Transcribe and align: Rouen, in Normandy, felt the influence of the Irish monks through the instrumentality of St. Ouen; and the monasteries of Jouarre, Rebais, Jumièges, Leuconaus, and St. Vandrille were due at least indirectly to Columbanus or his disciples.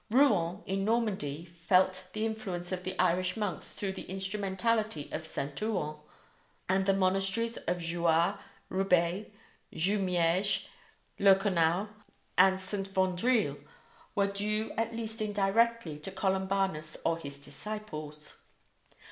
Rouen, 0.09 0.63
in 0.65 0.83
Normandy, 0.83 1.45
felt 1.45 2.05
the 2.13 2.25
influence 2.25 2.71
of 2.71 2.83
the 2.83 2.97
Irish 2.97 3.37
monks 3.37 3.71
through 3.71 3.91
the 3.91 4.09
instrumentality 4.09 5.07
of 5.11 5.27
St. 5.27 5.61
Ouen; 5.61 5.95
and 6.67 6.87
the 6.87 6.93
monasteries 6.95 7.57
of 7.67 7.77
Jouarre, 7.77 8.39
Rebais, 8.71 9.29
Jumièges, 9.71 10.65
Leuconaus, 11.19 11.87
and 12.35 12.59
St. 12.59 12.87
Vandrille 12.91 13.63
were 14.15 14.25
due 14.25 14.71
at 14.75 14.91
least 14.95 15.21
indirectly 15.21 15.99
to 15.99 16.09
Columbanus 16.09 16.97
or 17.05 17.19
his 17.19 17.37
disciples. 17.37 18.37